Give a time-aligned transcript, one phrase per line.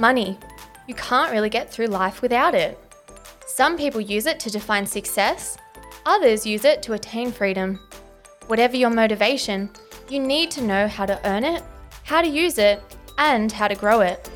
[0.00, 0.36] Money.
[0.88, 2.78] You can't really get through life without it.
[3.46, 5.56] Some people use it to define success,
[6.04, 7.78] others use it to attain freedom.
[8.48, 9.70] Whatever your motivation,
[10.08, 11.62] you need to know how to earn it,
[12.02, 12.82] how to use it,
[13.18, 14.28] and how to grow it.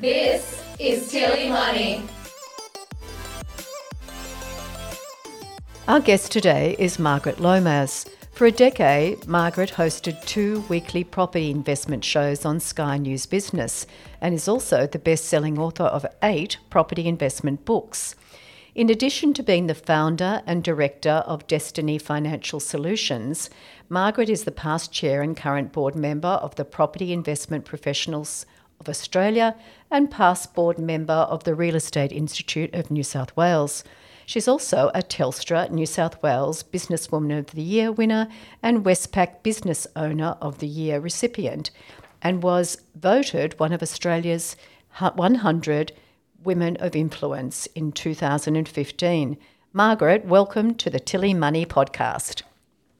[0.00, 2.04] This is Tilly Money.
[5.88, 8.06] Our guest today is Margaret Lomas.
[8.34, 13.86] For a decade, Margaret hosted two weekly property investment shows on Sky News Business
[14.20, 18.16] and is also the best selling author of eight property investment books.
[18.74, 23.50] In addition to being the founder and director of Destiny Financial Solutions,
[23.88, 28.46] Margaret is the past chair and current board member of the Property Investment Professionals
[28.80, 29.54] of Australia
[29.92, 33.84] and past board member of the Real Estate Institute of New South Wales.
[34.26, 38.28] She's also a Telstra New South Wales Businesswoman of the Year winner
[38.62, 41.70] and Westpac Business Owner of the Year recipient,
[42.22, 44.56] and was voted one of Australia's
[44.98, 45.92] 100
[46.42, 49.36] Women of Influence in 2015.
[49.74, 52.42] Margaret, welcome to the Tilly Money podcast.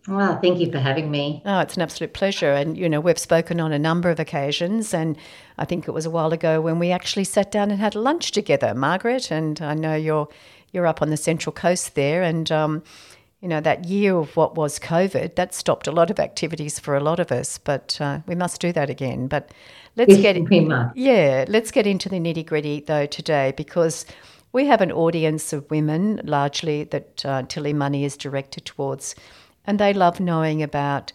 [0.07, 1.41] Well, thank you for having me.
[1.47, 2.53] Oh, it's an absolute pleasure.
[2.53, 4.93] And, you know, we've spoken on a number of occasions.
[4.93, 5.17] And
[5.57, 8.31] I think it was a while ago when we actually sat down and had lunch
[8.33, 9.31] together, Margaret.
[9.31, 10.29] And I know you're,
[10.75, 12.23] you're up on the Central Coast there.
[12.23, 12.83] And, um,
[13.41, 16.97] you know, that year of what was COVID, that stopped a lot of activities for
[16.97, 17.59] a lot of us.
[17.59, 19.29] But uh, we must do that again.
[19.29, 19.51] But
[19.97, 20.37] let's get
[20.97, 24.07] yeah, let's get into the nitty gritty though today because
[24.53, 29.15] we have an audience of women largely that uh, Tilly Money is directed towards
[29.67, 31.13] and they love knowing about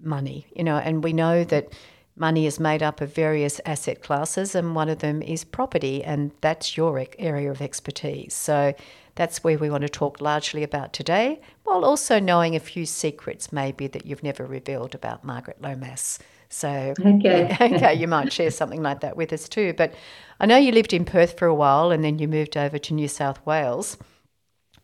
[0.00, 1.72] money, you know, and we know that
[2.16, 6.32] money is made up of various asset classes, and one of them is property, and
[6.40, 8.34] that's your area of expertise.
[8.34, 8.74] So
[9.14, 13.52] that's where we want to talk largely about today, while also knowing a few secrets
[13.52, 16.18] maybe that you've never revealed about Margaret Lomas.
[16.48, 17.56] So, okay.
[17.60, 19.72] okay, you might share something like that with us too.
[19.72, 19.94] But
[20.38, 22.94] I know you lived in Perth for a while and then you moved over to
[22.94, 23.96] New South Wales.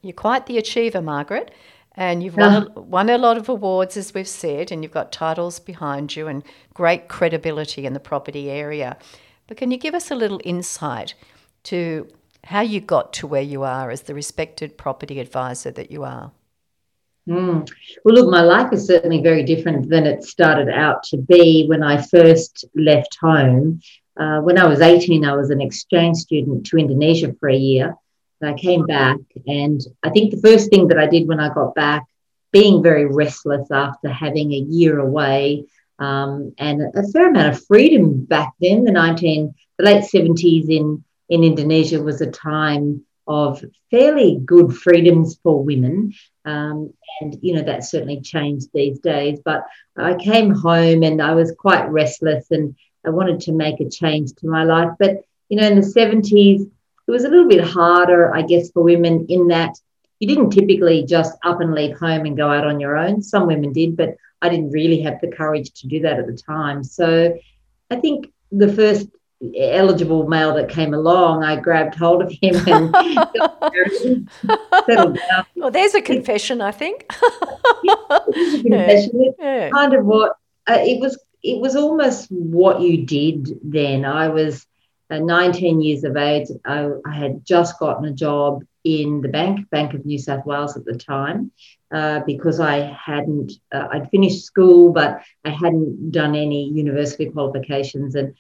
[0.03, 1.53] You're quite the achiever, Margaret.
[1.95, 5.13] And you've won, a, won a lot of awards, as we've said, and you've got
[5.13, 6.43] titles behind you and
[6.73, 8.97] great credibility in the property area.
[9.47, 11.15] But can you give us a little insight
[11.65, 12.09] to
[12.45, 16.33] how you got to where you are as the respected property advisor that you are?
[17.29, 17.71] Mm.
[18.05, 21.83] Well, look, my life is certainly very different than it started out to be when
[21.83, 23.81] I first left home.
[24.19, 27.95] Uh, when I was 18, I was an exchange student to Indonesia for a year.
[28.43, 31.75] I came back, and I think the first thing that I did when I got
[31.75, 32.05] back,
[32.53, 35.65] being very restless after having a year away,
[35.99, 41.05] um, and a fair amount of freedom back then, the 19, the late 70s in,
[41.29, 46.13] in Indonesia was a time of fairly good freedoms for women.
[46.45, 49.39] Um, and, you know, that's certainly changed these days.
[49.45, 49.65] But
[49.97, 52.75] I came home and I was quite restless and
[53.07, 54.91] I wanted to make a change to my life.
[54.99, 56.69] But, you know, in the 70s,
[57.07, 59.75] it was a little bit harder, I guess, for women in that
[60.21, 63.23] you didn't typically just up and leave home and go out on your own.
[63.23, 66.37] Some women did, but I didn't really have the courage to do that at the
[66.37, 66.85] time.
[66.85, 67.37] So
[67.91, 69.09] I think the first
[69.57, 72.95] eligible male that came along, I grabbed hold of him and
[74.87, 75.47] settled down.
[75.57, 77.09] Well, there's a confession, I think.
[78.63, 79.11] confession.
[79.15, 79.31] Yeah.
[79.41, 79.71] Yeah.
[79.71, 80.37] Kind of what
[80.69, 81.19] uh, it was.
[81.43, 84.05] It was almost what you did then.
[84.05, 84.65] I was
[85.19, 89.95] 19 years of age, I, I, had just gotten a job in the bank, Bank
[89.95, 91.51] of New South Wales at the time,
[91.93, 98.15] uh, because I hadn't, uh, I'd finished school, but I hadn't done any university qualifications.
[98.15, 98.35] And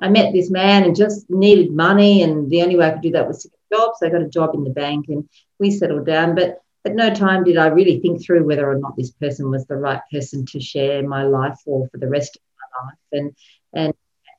[0.00, 2.22] I met this man and just needed money.
[2.22, 3.92] And the only way I could do that was to get a job.
[3.96, 6.34] So I got a job in the bank and we settled down.
[6.34, 9.66] But at no time did I really think through whether or not this person was
[9.66, 12.98] the right person to share my life for for the rest of my life.
[13.12, 13.36] And
[13.72, 13.94] and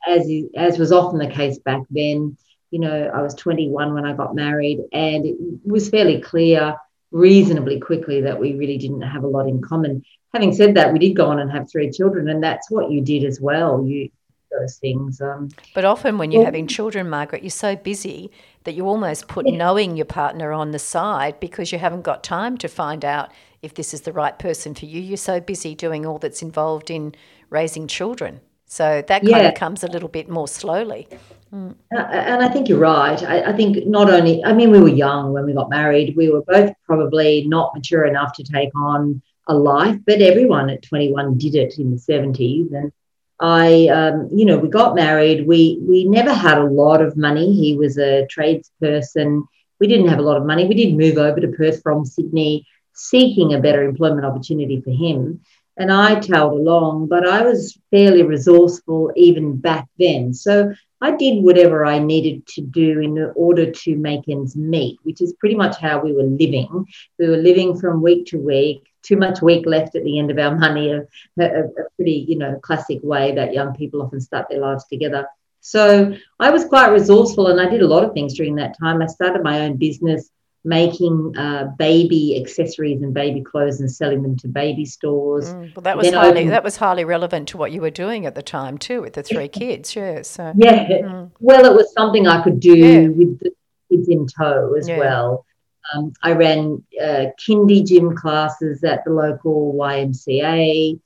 [0.07, 2.38] as as was often the case back then,
[2.72, 6.75] you know, I was 21 when I got married, and it was fairly clear
[7.12, 10.03] reasonably quickly that we really didn't have a lot in common.
[10.34, 13.02] Having said that, we did go on and have three children, and that's what you
[13.02, 13.85] did as well.
[13.85, 14.09] You
[14.52, 15.22] those things.
[15.22, 18.31] Um, but often when you're well, having children, Margaret, you're so busy
[18.64, 19.58] that you almost put yeah.
[19.58, 23.31] knowing your partner on the side because you haven't got time to find out
[23.61, 25.02] if this is the right person for you.
[25.02, 27.16] You're so busy doing all that's involved in
[27.49, 28.41] raising children.
[28.67, 29.47] So that kind yeah.
[29.47, 31.08] of comes a little bit more slowly.
[31.53, 31.75] Mm.
[31.91, 33.22] And I think you're right.
[33.23, 36.16] I, I, think not only, I mean, we were young when we got married.
[36.17, 40.81] We were both probably not mature enough to take on a life, but everyone at
[40.84, 42.73] 21 did it in the 70s.
[42.73, 42.91] And
[43.40, 45.47] I, um, you know, we got married.
[45.47, 47.53] We we never had a lot of money.
[47.53, 49.43] He was a tradesperson.
[49.79, 50.67] We didn't have a lot of money.
[50.67, 55.41] We did move over to Perth from Sydney, seeking a better employment opportunity for him.
[55.78, 60.34] And I tailed along, but I was fairly resourceful even back then.
[60.34, 65.22] So I did whatever I needed to do in order to make ends meet, which
[65.22, 66.85] is pretty much how we were living.
[67.20, 70.40] We were living from week to week, too much week left at the end of
[70.40, 71.02] our money, a,
[71.40, 75.28] a, a pretty, you know, classic way that young people often start their lives together.
[75.62, 79.02] So I was quite resourceful and I did a lot of things during that time.
[79.02, 80.32] I started my own business
[80.63, 85.53] making uh, baby accessories and baby clothes and selling them to baby stores.
[85.53, 88.25] Mm, well, that was highly opened, that was highly relevant to what you were doing
[88.25, 89.95] at the time too, with the three kids.
[89.95, 90.87] Yeah, so yeah.
[90.87, 91.31] Mm.
[91.39, 93.07] Well, it was something I could do yeah.
[93.07, 93.51] with the
[93.89, 94.99] kids in tow as yeah.
[94.99, 95.45] well.
[95.93, 100.99] Um, I ran uh, kindy gym classes at the local YMCA.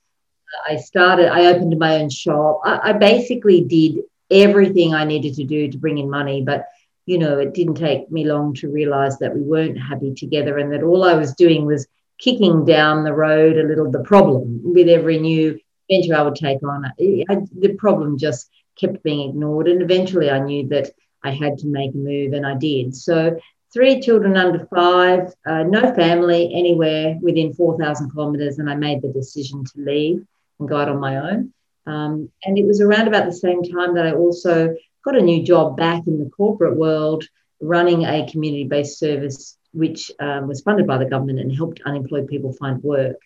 [0.68, 1.32] I started.
[1.32, 2.62] I opened my own shop.
[2.66, 4.00] I, I basically did
[4.32, 6.66] everything I needed to do to bring in money, but
[7.06, 10.72] you know, it didn't take me long to realize that we weren't happy together and
[10.72, 11.88] that all I was doing was
[12.20, 15.60] kicking down the road a little the problem with every new
[15.90, 16.86] venture I would take on.
[16.86, 18.50] I, the problem just
[18.80, 19.68] kept being ignored.
[19.68, 20.92] And eventually I knew that
[21.24, 22.96] I had to make a move and I did.
[22.96, 23.40] So,
[23.74, 28.60] three children under five, uh, no family anywhere within 4,000 kilometres.
[28.60, 30.26] And I made the decision to leave
[30.60, 31.54] and go out on my own.
[31.88, 35.44] Um, and it was around about the same time that I also got a new
[35.44, 37.26] job back in the corporate world
[37.62, 42.28] running a community based service which um, was funded by the government and helped unemployed
[42.28, 43.18] people find work.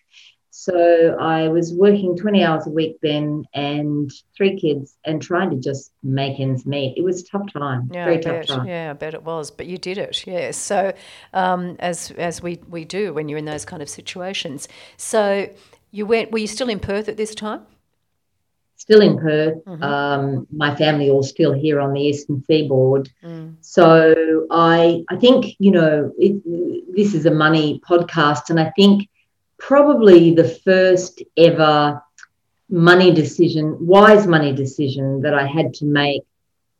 [0.50, 5.56] So I was working 20 hours a week then and three kids and trying to
[5.56, 6.96] just make ends meet.
[6.96, 8.66] It was a tough time, yeah, very tough time.
[8.66, 10.52] Yeah, I bet it was, but you did it, yeah.
[10.52, 10.94] So
[11.34, 14.66] um, as, as we, we do when you're in those kind of situations.
[14.96, 15.50] So
[15.90, 17.66] you went, were you still in Perth at this time?
[18.76, 19.64] Still in Perth.
[19.64, 19.82] Mm-hmm.
[19.82, 23.10] Um, my family all still here on the eastern seaboard.
[23.24, 23.56] Mm.
[23.60, 29.08] So I I think you know it, this is a money podcast, and I think
[29.58, 32.02] probably the first ever
[32.68, 36.22] money decision, wise money decision that I had to make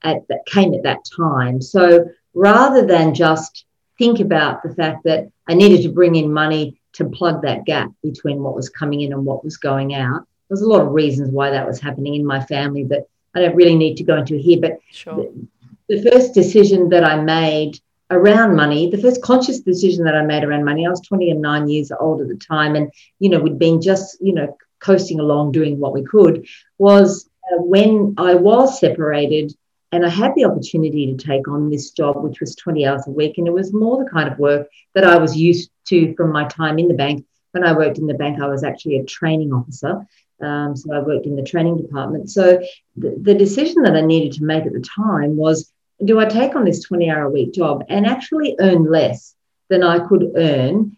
[0.02, 1.60] at that came at that time.
[1.60, 2.04] So
[2.34, 3.64] rather than just
[3.98, 7.90] think about the fact that I needed to bring in money to plug that gap
[8.02, 11.30] between what was coming in and what was going out there's a lot of reasons
[11.30, 14.36] why that was happening in my family that I don't really need to go into
[14.36, 14.60] here.
[14.60, 15.16] But sure.
[15.16, 20.22] the, the first decision that I made around money, the first conscious decision that I
[20.22, 23.58] made around money, I was 29 years old at the time, and you know we'd
[23.58, 26.46] been just you know coasting along doing what we could.
[26.78, 29.52] Was uh, when I was separated
[29.92, 33.10] and I had the opportunity to take on this job, which was 20 hours a
[33.10, 36.32] week, and it was more the kind of work that I was used to from
[36.32, 37.24] my time in the bank.
[37.52, 40.06] When I worked in the bank, I was actually a training officer.
[40.40, 42.30] Um, so I worked in the training department.
[42.30, 42.60] So
[42.96, 45.72] the, the decision that I needed to make at the time was
[46.04, 49.34] do I take on this 20 hour a week job and actually earn less
[49.70, 50.96] than I could earn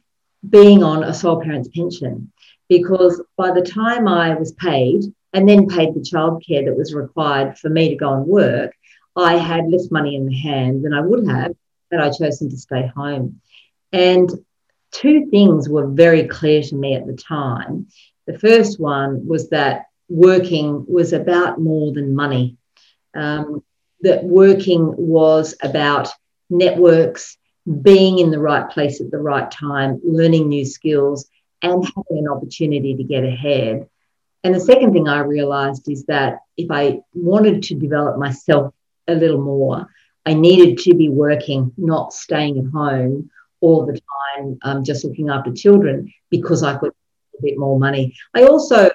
[0.48, 2.32] being on a sole parent's pension?
[2.68, 7.58] Because by the time I was paid and then paid the childcare that was required
[7.58, 8.74] for me to go and work,
[9.14, 11.54] I had less money in the hand than I would have
[11.90, 13.40] had I chosen to stay home.
[13.92, 14.30] And
[14.90, 17.88] two things were very clear to me at the time.
[18.28, 22.58] The first one was that working was about more than money.
[23.14, 23.64] Um,
[24.02, 26.10] that working was about
[26.50, 27.38] networks,
[27.82, 31.26] being in the right place at the right time, learning new skills,
[31.62, 33.88] and having an opportunity to get ahead.
[34.44, 38.74] And the second thing I realized is that if I wanted to develop myself
[39.06, 39.88] a little more,
[40.26, 43.30] I needed to be working, not staying at home
[43.62, 43.98] all the
[44.36, 46.92] time, um, just looking after children, because I could
[47.42, 48.14] bit more money.
[48.34, 48.90] I also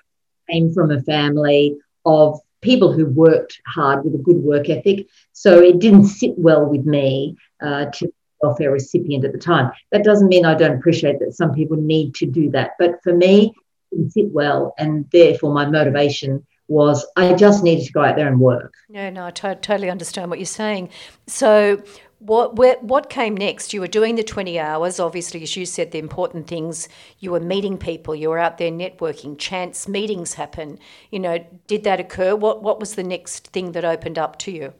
[0.50, 5.07] came from a family of people who worked hard with a good work ethic.
[5.33, 9.38] So it didn't sit well with me uh, to be a welfare recipient at the
[9.38, 9.71] time.
[9.91, 12.71] That doesn't mean I don't appreciate that some people need to do that.
[12.79, 13.53] But for me,
[13.91, 14.73] it didn't sit well.
[14.77, 18.73] And therefore, my motivation was I just needed to go out there and work.
[18.89, 20.89] No, no, I totally understand what you're saying.
[21.27, 21.83] So,
[22.24, 23.74] what what came next?
[23.74, 26.88] You were doing the 20 hours, obviously, as you said, the important things.
[27.20, 30.80] You were meeting people, you were out there networking, chance meetings happen.
[31.12, 32.36] You know, did that occur?
[32.36, 34.74] What, what was the next thing that opened up to you?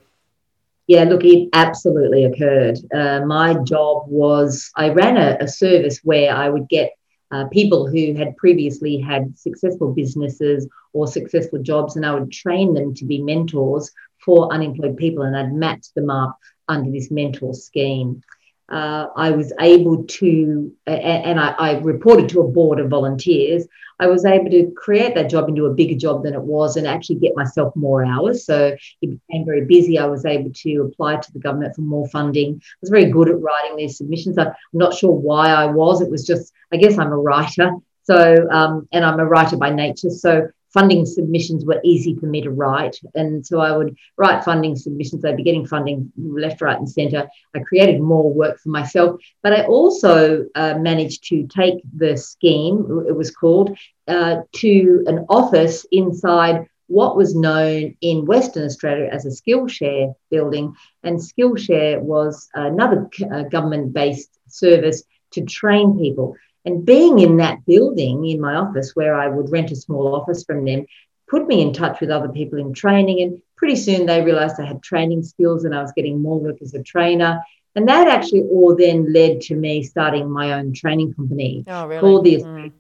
[0.88, 2.78] Yeah, look, it absolutely occurred.
[2.94, 6.92] Uh, my job was I ran a, a service where I would get
[7.32, 12.74] uh, people who had previously had successful businesses or successful jobs, and I would train
[12.74, 13.92] them to be mentors
[14.24, 18.22] for unemployed people, and I'd match them up under this mentor scheme.
[18.70, 23.68] Uh, I was able to, and I, I, reported to a board of volunteers.
[24.00, 26.88] I was able to create that job into a bigger job than it was and
[26.88, 28.46] actually get myself more hours.
[28.46, 30.00] So it became very busy.
[30.00, 32.56] I was able to apply to the government for more funding.
[32.56, 34.38] I was very good at writing these submissions.
[34.38, 36.02] I'm not sure why I was.
[36.02, 37.74] It was just, I guess I'm a writer.
[38.04, 40.10] So, um, and I'm a writer by nature.
[40.10, 43.00] So, funding submissions were easy for me to write.
[43.14, 45.24] And so I would write funding submissions.
[45.24, 47.28] I'd be getting funding left, right, and centre.
[47.56, 49.22] I created more work for myself.
[49.44, 53.78] But I also uh, managed to take the scheme, it was called,
[54.08, 60.76] uh, to an office inside what was known in Western Australia as a Skillshare building.
[61.04, 66.36] And Skillshare was another uh, government based service to train people.
[66.66, 70.44] And being in that building in my office, where I would rent a small office
[70.44, 70.86] from them,
[71.28, 73.22] put me in touch with other people in training.
[73.22, 76.62] And pretty soon they realized I had training skills and I was getting more work
[76.62, 77.44] as a trainer.
[77.76, 82.00] And that actually all then led to me starting my own training company oh, really?
[82.00, 82.72] called the mm.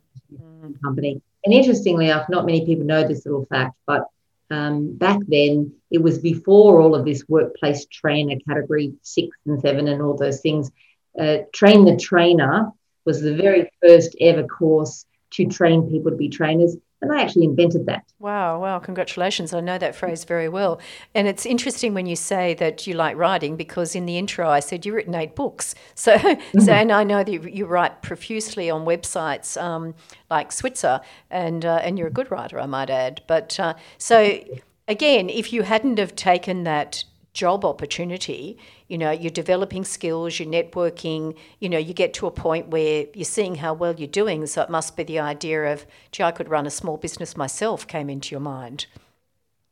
[0.82, 1.22] Company.
[1.44, 4.08] And interestingly enough, not many people know this little fact, but
[4.50, 9.88] um, back then it was before all of this workplace trainer category six and seven
[9.88, 10.72] and all those things.
[11.20, 12.72] Uh, train the trainer
[13.06, 16.78] was the very first ever course to train people to be trainers.
[17.02, 18.06] And I actually invented that.
[18.20, 19.54] Wow, wow, congratulations.
[19.54, 20.80] I know that phrase very well.
[21.14, 24.62] And it's interesting when you say that you like writing because in the intro I
[24.62, 25.76] said you've written eight books.
[25.96, 26.60] So, mm-hmm.
[26.60, 29.96] so and I know that you, you write profusely on websites um,
[30.30, 33.22] like Switzer, and, uh, and you're a good writer, I might add.
[33.28, 34.40] But uh, so,
[34.88, 40.50] again, if you hadn't have taken that job opportunity, you know, you're developing skills, you're
[40.50, 44.46] networking, you know, you get to a point where you're seeing how well you're doing.
[44.46, 47.88] So it must be the idea of, gee, I could run a small business myself
[47.88, 48.86] came into your mind.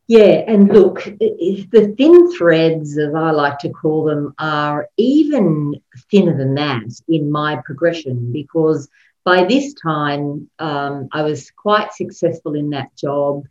[0.08, 6.36] Yeah, and look, the thin threads, as I like to call them, are even thinner
[6.36, 8.88] than that in my progression because
[9.24, 13.44] by this time um, I was quite successful in that job.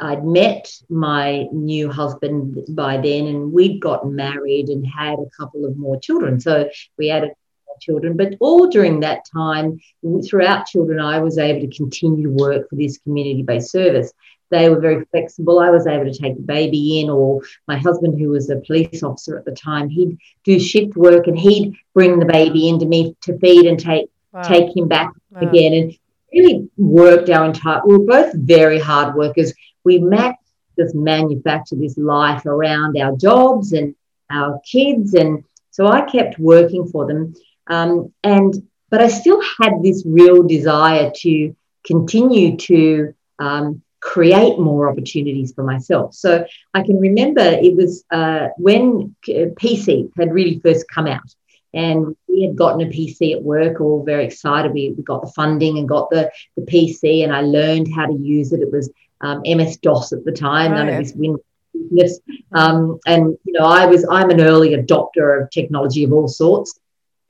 [0.00, 4.16] I'd met my new husband by then, and we'd gotten mm-hmm.
[4.16, 6.40] married and had a couple of more children.
[6.40, 7.32] So we had
[7.80, 9.80] children, but all during that time,
[10.28, 14.12] throughout children, I was able to continue to work for this community based service.
[14.50, 15.60] They were very flexible.
[15.60, 19.02] I was able to take the baby in, or my husband, who was a police
[19.02, 23.14] officer at the time, he'd do shift work and he'd bring the baby into me
[23.22, 24.42] to feed and take wow.
[24.42, 25.40] take him back wow.
[25.48, 25.72] again.
[25.74, 25.98] And
[26.32, 27.80] really worked our entire.
[27.86, 29.52] We were both very hard workers
[29.88, 30.36] we met
[30.78, 33.94] just manufacture this life around our jobs and
[34.30, 35.14] our kids.
[35.14, 37.34] And so I kept working for them.
[37.66, 38.54] Um, and
[38.90, 45.64] but I still had this real desire to continue to um, create more opportunities for
[45.64, 46.14] myself.
[46.14, 51.34] So I can remember it was uh, when PC had really first come out.
[51.74, 54.72] And we had gotten a PC at work, all very excited.
[54.72, 58.14] We, we got the funding and got the, the PC, and I learned how to
[58.14, 58.60] use it.
[58.60, 62.20] It was um, MS DOS at the time, oh, none of this Windows.
[62.52, 66.78] Um, and you know, I was I'm an early adopter of technology of all sorts.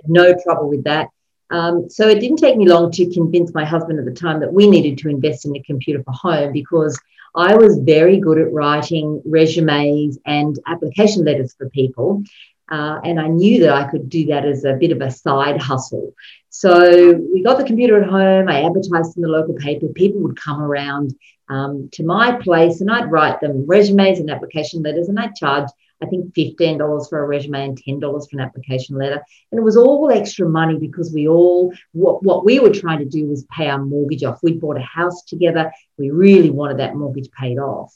[0.07, 1.09] No trouble with that.
[1.51, 4.53] Um, so it didn't take me long to convince my husband at the time that
[4.53, 6.99] we needed to invest in a computer for home because
[7.35, 12.23] I was very good at writing resumes and application letters for people.
[12.71, 15.61] Uh, and I knew that I could do that as a bit of a side
[15.61, 16.13] hustle.
[16.51, 18.49] So we got the computer at home.
[18.49, 19.89] I advertised in the local paper.
[19.89, 21.15] People would come around
[21.49, 25.69] um, to my place and I'd write them resumes and application letters and I'd charge
[26.03, 29.23] I think $15 for a resume and $10 for an application letter.
[29.51, 33.05] And it was all extra money because we all, what, what we were trying to
[33.05, 34.43] do was pay our mortgage off.
[34.43, 35.73] We'd bought a house together.
[35.97, 37.95] We really wanted that mortgage paid off.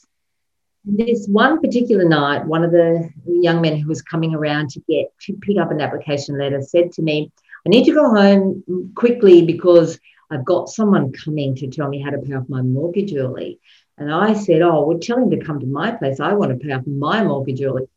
[0.85, 5.07] This one particular night, one of the young men who was coming around to get
[5.21, 7.31] to pick up an application letter said to me,
[7.65, 9.97] I need to go home quickly because
[10.33, 13.59] I've got someone coming to tell me how to pay off my mortgage early.
[13.97, 16.19] And I said, Oh, well, tell him to come to my place.
[16.19, 17.87] I want to pay off my mortgage early.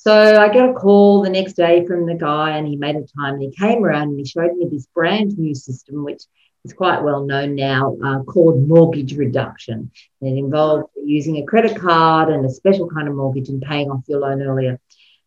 [0.00, 3.04] So I got a call the next day from the guy, and he made a
[3.18, 6.22] time and he came around and he showed me this brand new system, which
[6.64, 9.90] is quite well known now, uh, called mortgage reduction.
[10.20, 13.90] And it involved using a credit card and a special kind of mortgage and paying
[13.90, 14.78] off your loan earlier.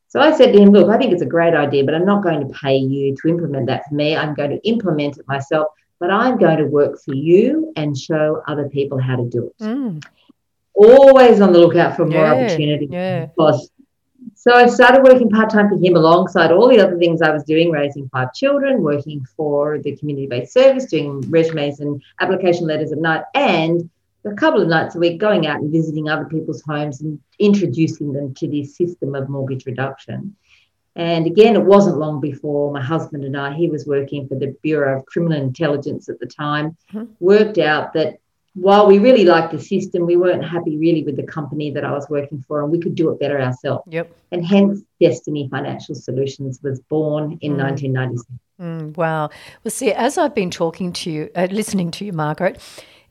[0.07, 2.23] So I said to him, Look, I think it's a great idea, but I'm not
[2.23, 4.15] going to pay you to implement that for me.
[4.15, 5.67] I'm going to implement it myself,
[6.01, 9.63] but I'm going to work for you and show other people how to do it.
[9.63, 10.03] Mm.
[10.73, 12.87] Always on the lookout for more yeah, opportunity.
[12.89, 13.27] Yeah.
[14.33, 17.43] So I started working part time for him alongside all the other things I was
[17.43, 22.91] doing, raising five children, working for the community based service, doing resumes and application letters
[22.91, 23.87] at night, and
[24.25, 28.11] a couple of nights a week going out and visiting other people's homes and introducing
[28.11, 30.35] them to this system of mortgage reduction.
[30.95, 34.55] And again, it wasn't long before my husband and I, he was working for the
[34.61, 37.05] Bureau of Criminal Intelligence at the time, mm-hmm.
[37.19, 38.17] worked out that
[38.53, 41.91] while we really liked the system, we weren't happy really with the company that I
[41.91, 43.83] was working for, and we could do it better ourselves.
[43.87, 44.13] Yep.
[44.31, 47.63] And hence, Destiny Financial Solutions was born in mm.
[47.63, 48.39] 1996.
[48.59, 49.29] Mm, wow.
[49.63, 52.61] Well, see, as I've been talking to you, uh, listening to you, Margaret,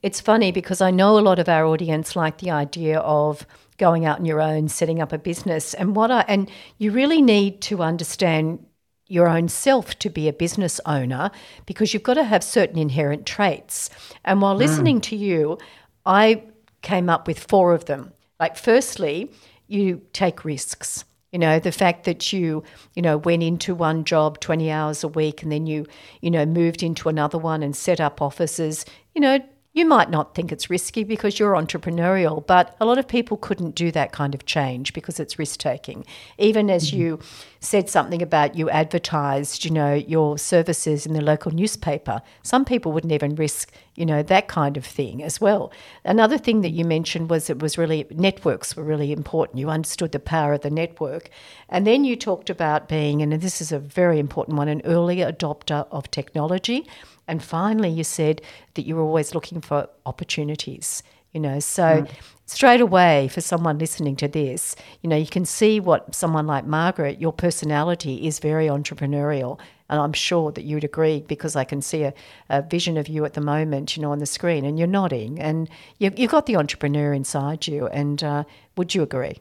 [0.02, 3.46] it's funny because I know a lot of our audience like the idea of
[3.80, 7.20] going out on your own, setting up a business, and what I and you really
[7.20, 8.64] need to understand
[9.08, 11.32] your own self to be a business owner
[11.66, 13.90] because you've got to have certain inherent traits.
[14.24, 14.58] And while mm.
[14.58, 15.58] listening to you,
[16.06, 16.44] I
[16.82, 18.12] came up with four of them.
[18.38, 19.32] Like, firstly,
[19.66, 21.04] you take risks.
[21.32, 22.62] You know, the fact that you,
[22.94, 25.86] you know, went into one job 20 hours a week and then you,
[26.20, 28.84] you know, moved into another one and set up offices,
[29.14, 29.40] you know,
[29.72, 33.76] you might not think it's risky because you're entrepreneurial, but a lot of people couldn't
[33.76, 36.04] do that kind of change because it's risk taking.
[36.38, 37.00] Even as mm-hmm.
[37.00, 37.20] you
[37.60, 42.90] said something about you advertised, you know, your services in the local newspaper, some people
[42.90, 45.70] wouldn't even risk, you know, that kind of thing as well.
[46.04, 49.60] Another thing that you mentioned was it was really networks were really important.
[49.60, 51.30] You understood the power of the network.
[51.68, 55.18] And then you talked about being, and this is a very important one, an early
[55.18, 56.88] adopter of technology
[57.26, 58.42] and finally, you said
[58.74, 61.02] that you were always looking for opportunities.
[61.32, 62.10] You know, so mm.
[62.46, 66.66] straight away for someone listening to this, you know, you can see what someone like
[66.66, 69.60] Margaret, your personality is very entrepreneurial.
[69.88, 72.14] And I'm sure that you'd agree because I can see a,
[72.48, 75.40] a vision of you at the moment, you know, on the screen, and you're nodding,
[75.40, 77.86] and you, have got the entrepreneur inside you.
[77.88, 78.44] And uh,
[78.76, 79.38] would you agree?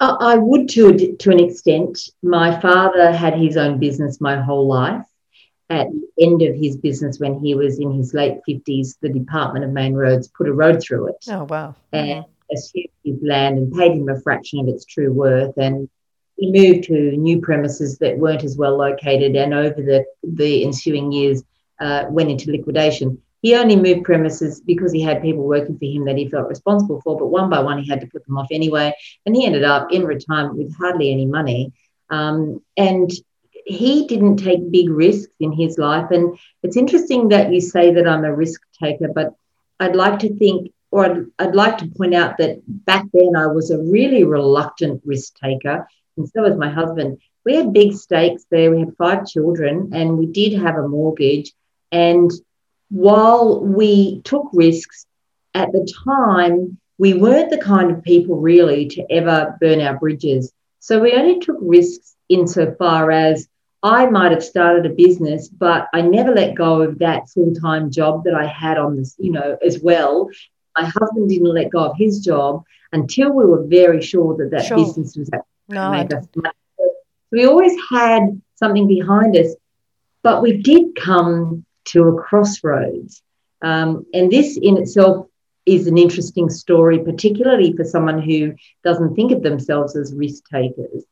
[0.00, 2.10] I would to to an extent.
[2.22, 5.04] My father had his own business my whole life,
[5.70, 9.64] at the end of his business when he was in his late 50s, the Department
[9.64, 11.24] of Main Roads put a road through it.
[11.28, 11.74] Oh, wow.
[11.92, 15.56] And assumed his land and paid him a fraction of its true worth.
[15.58, 15.88] And
[16.36, 21.12] he moved to new premises that weren't as well located and over the, the ensuing
[21.12, 21.42] years
[21.80, 23.20] uh, went into liquidation.
[23.42, 27.00] He only moved premises because he had people working for him that he felt responsible
[27.02, 28.92] for, but one by one he had to put them off anyway.
[29.26, 31.72] And he ended up in retirement with hardly any money.
[32.10, 33.10] Um, and
[33.68, 36.10] he didn't take big risks in his life.
[36.10, 39.34] And it's interesting that you say that I'm a risk taker, but
[39.78, 43.46] I'd like to think, or I'd, I'd like to point out that back then I
[43.48, 47.18] was a really reluctant risk taker, and so was my husband.
[47.44, 48.70] We had big stakes there.
[48.70, 51.52] We had five children, and we did have a mortgage.
[51.92, 52.30] And
[52.88, 55.04] while we took risks
[55.54, 60.52] at the time, we weren't the kind of people really to ever burn our bridges.
[60.80, 63.46] So we only took risks insofar as
[63.82, 67.90] I might have started a business, but I never let go of that full time
[67.90, 70.28] job that I had on this, you know, as well.
[70.76, 74.66] My husband didn't let go of his job until we were very sure that that
[74.66, 74.78] sure.
[74.78, 76.54] business was going to make us money.
[76.78, 76.90] So
[77.30, 79.54] we always had something behind us,
[80.22, 83.22] but we did come to a crossroads.
[83.62, 85.26] Um, and this in itself
[85.66, 91.04] is an interesting story, particularly for someone who doesn't think of themselves as risk takers.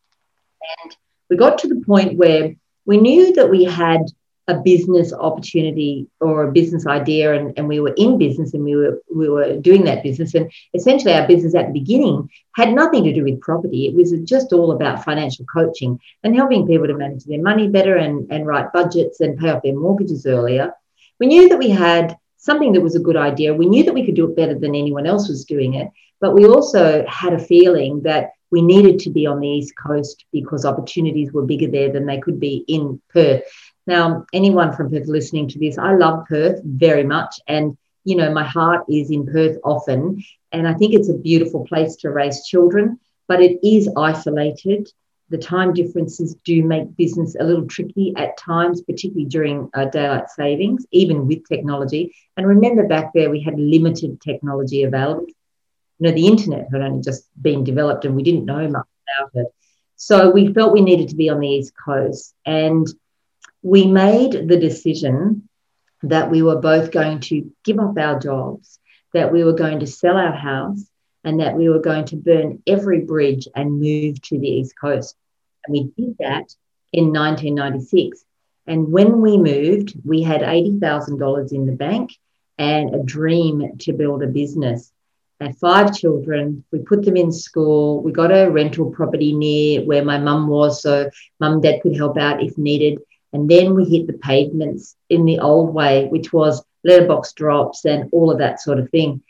[0.83, 0.97] And
[1.31, 4.03] we got to the point where we knew that we had
[4.49, 8.77] a business opportunity or a business idea and, and we were in business and we
[8.77, 10.35] were we were doing that business.
[10.35, 13.89] And essentially our business at the beginning had nothing to do with property.
[13.89, 17.97] It was just all about financial coaching and helping people to manage their money better
[17.97, 20.73] and, and write budgets and pay off their mortgages earlier.
[21.19, 23.53] We knew that we had something that was a good idea.
[23.53, 26.35] We knew that we could do it better than anyone else was doing it but
[26.35, 30.65] we also had a feeling that we needed to be on the East Coast because
[30.65, 33.43] opportunities were bigger there than they could be in Perth.
[33.87, 37.41] Now, anyone from Perth listening to this, I love Perth very much.
[37.47, 40.23] And, you know, my heart is in Perth often.
[40.53, 44.89] And I think it's a beautiful place to raise children, but it is isolated.
[45.29, 50.31] The time differences do make business a little tricky at times, particularly during uh, daylight
[50.31, 52.15] savings, even with technology.
[52.37, 55.27] And remember, back there, we had limited technology available
[55.99, 58.87] you know, the internet had only just been developed and we didn't know much
[59.19, 59.47] about it.
[59.97, 62.35] So we felt we needed to be on the East Coast.
[62.45, 62.87] And
[63.63, 65.49] we made the decision
[66.03, 68.79] that we were both going to give up our jobs,
[69.15, 70.85] that we were going to sell our house,
[71.25, 75.17] and that we were going to burn every bridge and move to the East Coast.
[75.67, 76.55] And we did that
[76.93, 78.23] in 1996.
[78.67, 82.13] And when we moved, we had $80,000 in the bank
[82.59, 84.93] and a dream to build a business
[85.41, 86.65] had five children.
[86.73, 88.03] We put them in school.
[88.03, 91.97] We got a rental property near where my mum was, so mum and dad could
[91.97, 92.99] help out if needed.
[93.33, 98.09] And then we hit the pavements in the old way, which was letterbox drops and
[98.13, 99.23] all of that sort of thing.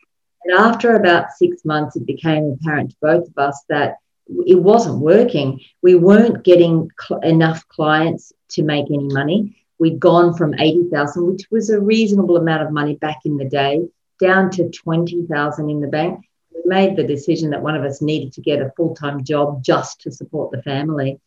[0.45, 3.97] And after about six months, it became apparent to both of us that
[4.29, 5.61] it wasn't working.
[5.83, 9.57] We weren't getting cl- enough clients to make any money.
[9.79, 13.87] We'd gone from 80,000, which was a reasonable amount of money back in the day,
[14.21, 16.29] down to 20,000 in the bank.
[16.55, 19.63] We made the decision that one of us needed to get a full time job
[19.63, 21.21] just to support the family.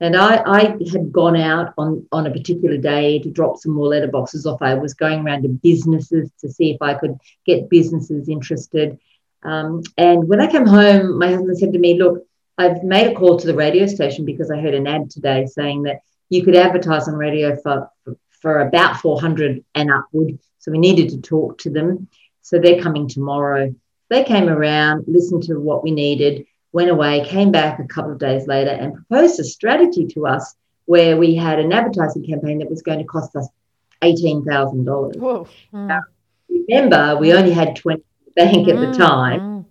[0.00, 0.60] And I, I
[0.92, 4.60] had gone out on, on a particular day to drop some more letterboxes off.
[4.60, 8.98] I was going around to businesses to see if I could get businesses interested.
[9.44, 12.26] Um, and when I came home, my husband said to me, Look,
[12.58, 15.82] I've made a call to the radio station because I heard an ad today saying
[15.84, 17.90] that you could advertise on radio for,
[18.40, 20.38] for, about 400 and upward.
[20.58, 22.08] So we needed to talk to them.
[22.44, 23.74] So they're coming tomorrow.
[24.10, 28.18] They came around, listened to what we needed, went away, came back a couple of
[28.18, 30.54] days later and proposed a strategy to us
[30.84, 33.48] where we had an advertising campaign that was going to cost us
[34.02, 35.16] $18,000.
[35.16, 35.48] Whoa.
[35.72, 36.02] Mm.
[36.50, 38.02] remember, we only had 20
[38.36, 39.40] bank at the mm, time.
[39.40, 39.64] Mm.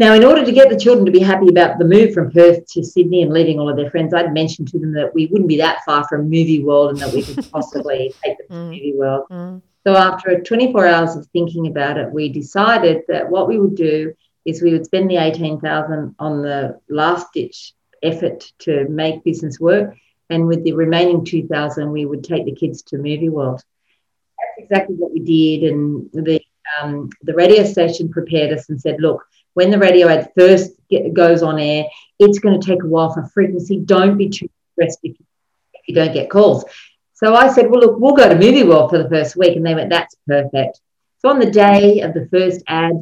[0.00, 2.66] Now, in order to get the children to be happy about the move from Perth
[2.72, 5.48] to Sydney and leaving all of their friends, I'd mentioned to them that we wouldn't
[5.48, 8.64] be that far from movie world and that we could possibly take them to mm.
[8.70, 9.62] movie world.
[9.88, 14.12] So, after 24 hours of thinking about it, we decided that what we would do
[14.44, 17.72] is we would spend the 18,000 on the last ditch
[18.02, 19.96] effort to make business work.
[20.28, 23.62] And with the remaining 2,000, we would take the kids to movie world.
[24.38, 25.72] That's exactly what we did.
[25.72, 26.42] And the
[26.82, 29.24] um, the radio station prepared us and said, look,
[29.54, 31.86] when the radio ad first get, goes on air,
[32.18, 33.78] it's going to take a while for frequency.
[33.78, 35.16] Don't be too stressed if
[35.86, 36.66] you don't get calls.
[37.18, 39.56] So I said, well, look, we'll go to Movie World for the first week.
[39.56, 40.80] And they went, that's perfect.
[41.18, 42.92] So on the day of the first ad,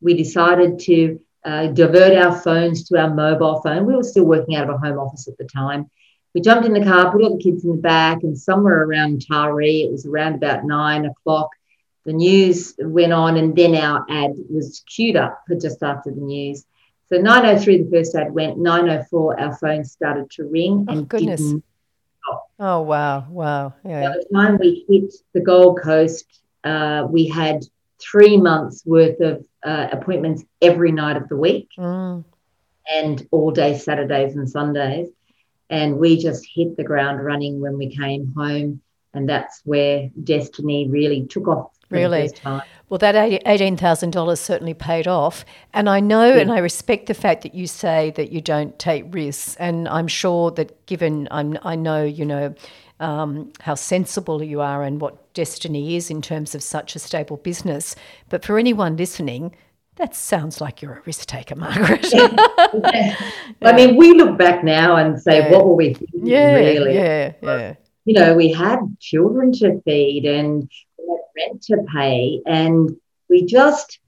[0.00, 3.84] we decided to uh, divert our phones to our mobile phone.
[3.84, 5.90] We were still working out of a home office at the time.
[6.34, 9.26] We jumped in the car, put all the kids in the back, and somewhere around
[9.30, 11.50] Taree, it was around about nine o'clock,
[12.06, 16.20] the news went on, and then our ad was queued up for just after the
[16.20, 16.64] news.
[17.08, 18.58] So 903, the first ad went.
[18.58, 20.86] 904, our phone started to ring.
[20.88, 21.54] Oh, and goodness.
[22.58, 23.26] Oh, wow.
[23.28, 23.74] Wow.
[23.84, 24.08] Yeah.
[24.08, 26.24] By the time we hit the Gold Coast,
[26.64, 27.64] uh, we had
[28.00, 32.24] three months worth of uh, appointments every night of the week mm.
[32.92, 35.08] and all day Saturdays and Sundays.
[35.68, 38.80] And we just hit the ground running when we came home.
[39.12, 42.30] And that's where destiny really took off Really?
[42.88, 45.44] Well, that $18,000 certainly paid off.
[45.74, 46.40] And I know yeah.
[46.40, 49.56] and I respect the fact that you say that you don't take risks.
[49.56, 52.54] And I'm sure that given I'm, I know, you know,
[53.00, 57.36] um, how sensible you are and what destiny is in terms of such a stable
[57.38, 57.96] business.
[58.28, 59.54] But for anyone listening,
[59.96, 62.06] that sounds like you're a risk taker, Margaret.
[62.12, 63.16] yeah.
[63.62, 66.94] I mean, we look back now and say, what were we thinking, yeah, really?
[66.94, 67.74] Yeah, yeah.
[68.04, 70.70] You know, we had children to feed and
[71.36, 72.40] rent to pay.
[72.46, 72.96] And
[73.28, 73.98] we just,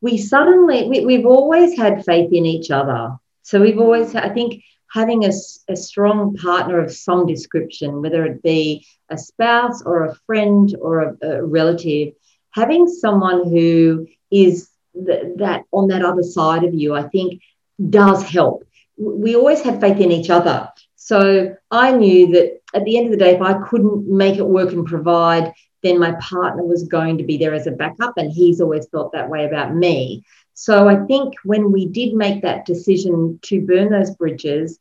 [0.00, 3.16] we suddenly, we, we've always had faith in each other.
[3.42, 5.32] So we've always, I think, having a,
[5.68, 11.00] a strong partner of some description, whether it be a spouse or a friend or
[11.00, 12.14] a, a relative,
[12.50, 17.42] having someone who is th- that on that other side of you, I think
[17.90, 18.64] does help.
[18.96, 20.70] We always had faith in each other.
[20.96, 24.46] So I knew that at the end of the day, if I couldn't make it
[24.46, 28.14] work and provide, then my partner was going to be there as a backup.
[28.16, 30.24] And he's always felt that way about me.
[30.54, 34.78] So I think when we did make that decision to burn those bridges,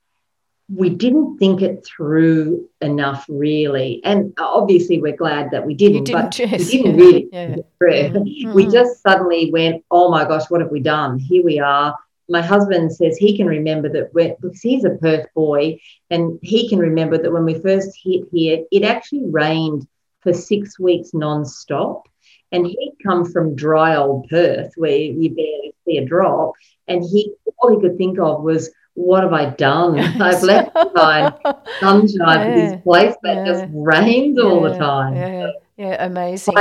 [0.68, 4.02] we didn't think it through enough, really.
[4.04, 7.56] And obviously, we're glad that we didn't, didn't but we didn't really yeah.
[7.82, 8.54] Mm-hmm.
[8.54, 11.20] We just suddenly went, oh my gosh, what have we done?
[11.20, 11.96] Here we are.
[12.28, 15.80] My husband says he can remember that because he's a Perth boy,
[16.10, 19.88] and he can remember that when we first hit here, it actually rained
[20.26, 22.10] for six weeks non-stop.
[22.52, 26.54] And he'd come from dry old Perth where you barely see a drop.
[26.88, 30.00] And he all he could think of was, what have I done?
[30.22, 31.34] I've left behind
[31.80, 35.16] sunshine yeah, for this place that yeah, just rains yeah, all the time.
[35.16, 36.56] Yeah, yeah amazing.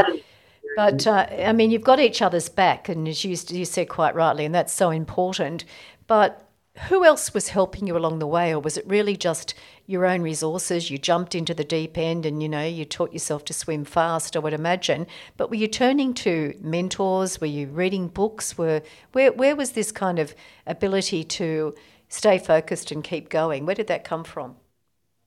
[0.76, 4.14] But uh, I mean, you've got each other's back, and as you, you said quite
[4.14, 5.64] rightly, and that's so important.
[6.08, 6.44] But
[6.88, 9.54] who else was helping you along the way, or was it really just
[9.86, 10.90] your own resources?
[10.90, 14.36] You jumped into the deep end and you know, you taught yourself to swim fast,
[14.36, 15.06] I would imagine.
[15.36, 17.40] But were you turning to mentors?
[17.40, 18.56] Were you reading books?
[18.58, 20.34] Were where where was this kind of
[20.66, 21.74] ability to
[22.08, 23.66] stay focused and keep going?
[23.66, 24.56] Where did that come from?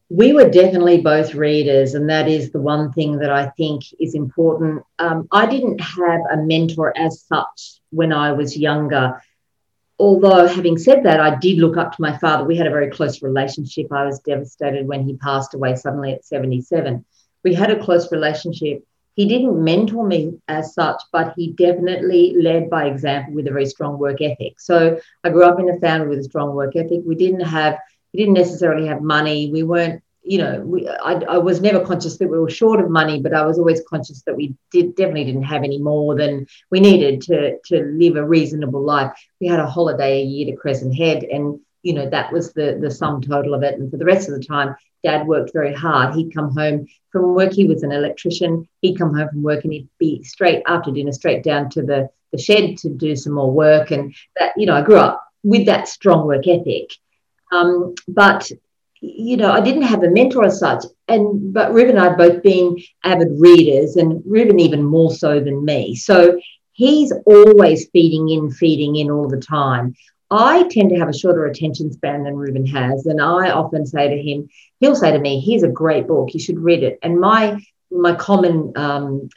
[0.10, 4.16] We were definitely both readers, and that is the one thing that I think is
[4.16, 4.84] important.
[5.00, 9.22] Um, I didn't have a mentor as such when I was younger
[10.00, 12.44] although having said that, I did look up to my father.
[12.44, 13.92] We had a very close relationship.
[13.92, 17.04] I was devastated when he passed away suddenly at 77.
[17.44, 18.84] We had a close relationship.
[19.16, 23.66] He didn't mentor me as such, but he definitely led by example with a very
[23.66, 24.60] strong work ethic.
[24.60, 27.02] So I grew up in a family with a strong work ethic.
[27.04, 27.80] We didn't have,
[28.14, 29.50] we didn't necessarily have money.
[29.52, 32.90] We weren't you know, we, I, I, was never conscious that we were short of
[32.90, 36.48] money, but I was always conscious that we did definitely didn't have any more than
[36.70, 39.12] we needed to to live a reasonable life.
[39.40, 42.78] We had a holiday a year to Crescent Head, and you know, that was the
[42.82, 43.80] the sum total of it.
[43.80, 46.14] And for the rest of the time, Dad worked very hard.
[46.14, 47.54] He'd come home from work.
[47.54, 48.68] He was an electrician.
[48.82, 52.10] He'd come home from work and he'd be straight after dinner, straight down to the
[52.32, 53.92] the shed to do some more work.
[53.92, 56.92] And that, you know, I grew up with that strong work ethic.
[57.52, 58.52] Um, but
[59.02, 60.84] you know, I didn't have a mentor as such.
[61.08, 65.64] And but Ruben and I've both been avid readers, and Ruben even more so than
[65.64, 65.96] me.
[65.96, 66.40] So
[66.74, 69.96] he's always feeding in, feeding in all the time.
[70.30, 74.10] I tend to have a shorter attention span than Ruben has, and I often say
[74.10, 76.34] to him, he'll say to me, "Here's a great book.
[76.34, 79.30] You should read it." And my my common um,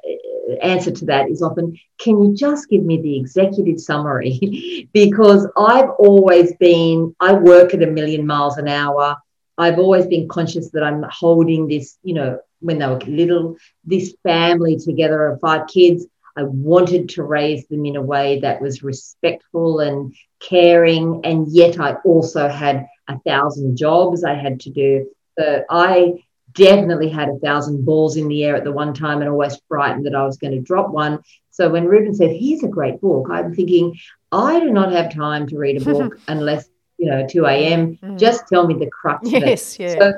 [0.63, 5.91] answer to that is often, "Can you just give me the executive summary?" because I've
[5.99, 9.17] always been, I work at a million miles an hour.
[9.59, 14.15] I've always been conscious that I'm holding this, you know, when they were little, this
[14.23, 16.07] family together of five kids.
[16.37, 21.79] I wanted to raise them in a way that was respectful and caring, and yet
[21.79, 25.11] I also had a thousand jobs I had to do.
[25.39, 29.29] So I definitely had a thousand balls in the air at the one time and
[29.29, 31.21] always frightened that I was going to drop one.
[31.51, 33.99] So when Ruben said, Here's a great book, I'm thinking,
[34.33, 36.70] I do not have time to read a book unless
[37.01, 37.97] you know, 2 a.m.
[37.97, 38.19] Mm.
[38.19, 39.79] Just tell me the crux yes.
[39.79, 39.99] Yeah.
[39.99, 40.13] So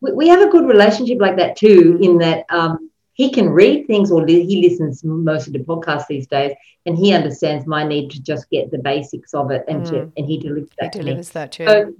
[0.00, 2.04] we, we, have a good relationship like that too, mm.
[2.04, 6.06] in that um, he can read things or li- he listens most of the podcasts
[6.08, 6.52] these days
[6.84, 9.90] and he understands my need to just get the basics of it and, mm.
[9.90, 11.66] to, and he delivers that he delivers that too.
[11.66, 11.94] So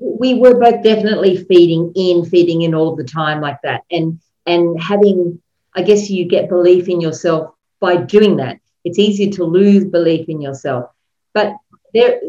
[0.00, 3.82] we were both definitely feeding in, feeding in all the time like that.
[3.90, 5.40] And and having,
[5.74, 8.58] I guess you get belief in yourself by doing that.
[8.84, 10.90] It's easier to lose belief in yourself.
[11.32, 11.54] But
[11.94, 12.20] there,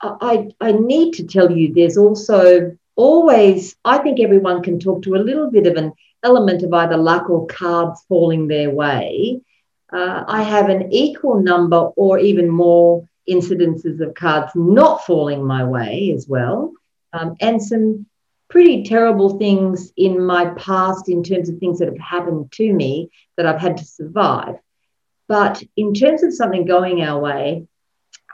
[0.00, 5.14] I, I need to tell you, there's also always, I think everyone can talk to
[5.14, 5.92] a little bit of an
[6.22, 9.40] element of either luck or cards falling their way.
[9.90, 15.64] Uh, I have an equal number or even more incidences of cards not falling my
[15.64, 16.72] way as well,
[17.12, 18.06] um, and some
[18.50, 23.10] pretty terrible things in my past in terms of things that have happened to me
[23.36, 24.56] that I've had to survive.
[25.28, 27.66] But in terms of something going our way,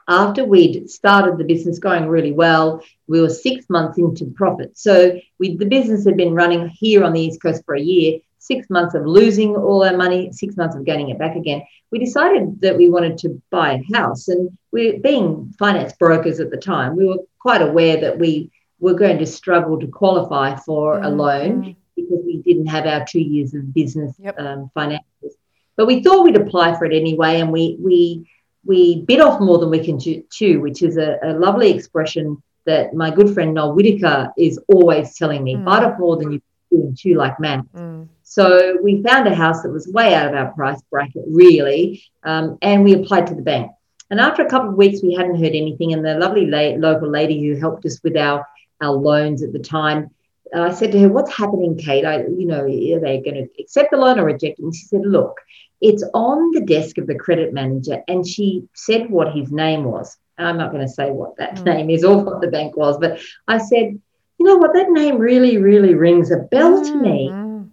[0.09, 4.77] after we'd started the business going really well, we were six months into profit.
[4.77, 8.21] So we, the business had been running here on the East Coast for a year,
[8.39, 11.63] six months of losing all our money, six months of getting it back again.
[11.91, 14.29] We decided that we wanted to buy a house.
[14.29, 18.95] And we, being finance brokers at the time, we were quite aware that we were
[18.95, 21.05] going to struggle to qualify for mm-hmm.
[21.05, 24.39] a loan because we didn't have our two years of business yep.
[24.39, 25.33] um, financials.
[25.77, 28.29] But we thought we'd apply for it anyway, and we we
[28.65, 32.95] we bit off more than we can chew, which is a, a lovely expression that
[32.95, 35.65] my good friend Noel Whittaker is always telling me, mm.
[35.65, 37.63] bite off more than you chew and chew like mad.
[37.75, 38.09] Mm.
[38.23, 42.59] So we found a house that was way out of our price bracket, really, um,
[42.63, 43.71] and we applied to the bank.
[44.11, 45.93] And after a couple of weeks, we hadn't heard anything.
[45.93, 48.47] And the lovely la- local lady who helped us with our,
[48.81, 50.11] our loans at the time,
[50.55, 52.05] uh, I said to her, "What's happening, Kate?
[52.05, 54.85] I, you know, are they going to accept the loan or reject it?" And she
[54.87, 55.41] said, "Look,
[55.81, 60.17] it's on the desk of the credit manager, and she said what his name was.
[60.39, 61.65] I'm not going to say what that mm.
[61.65, 64.01] name is or what the bank was, but I said,
[64.39, 66.87] you know what, that name really, really rings a bell mm.
[66.87, 67.29] to me.
[67.31, 67.71] Mm.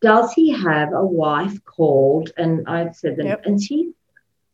[0.00, 2.32] Does he have a wife called?
[2.36, 3.46] And I said, yep.
[3.46, 3.92] and she,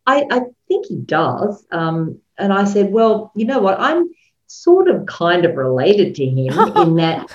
[0.07, 1.65] I, I think he does.
[1.73, 4.11] Um, and I said, well, you know what, I'm
[4.47, 7.31] sort of kind of related to him in that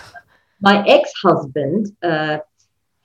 [0.62, 2.38] my ex husband, uh,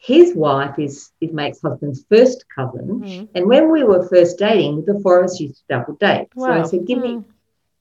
[0.09, 2.89] his wife is his mate's husband's first cousin.
[2.89, 3.29] Mm.
[3.35, 6.29] And when we were first dating, the four of us used to double date.
[6.35, 6.47] Wow.
[6.47, 7.03] So I said, Give mm.
[7.03, 7.25] me.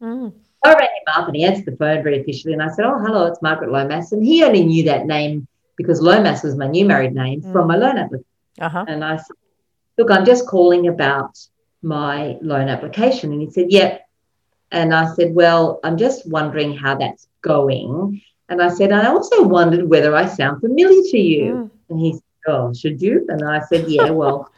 [0.01, 0.33] Mm.
[0.65, 2.51] I rang him up and he answered the phone very officially.
[2.51, 4.11] And I said, Oh, hello, it's Margaret Lomas.
[4.11, 7.67] And he only knew that name because Lomas was my new married name from mm.
[7.67, 8.25] my loan application.
[8.59, 8.83] Uh-huh.
[8.89, 9.37] And I said,
[9.97, 11.39] Look, I'm just calling about
[11.81, 13.31] my loan application.
[13.31, 14.05] And he said, Yep.
[14.73, 18.21] And I said, Well, I'm just wondering how that's going.
[18.49, 21.71] And I said, I also wondered whether I sound familiar to you.
[21.87, 21.91] Mm.
[21.91, 23.25] And he said, Oh, should you?
[23.29, 24.51] And I said, Yeah, well,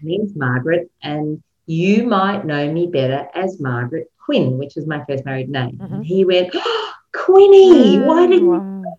[0.00, 5.04] my name's Margaret, and you might know me better as Margaret Quinn, which is my
[5.04, 5.78] first married name.
[5.78, 5.94] Mm-hmm.
[5.94, 8.96] And he went, oh, Quinny, mm, why didn't wow.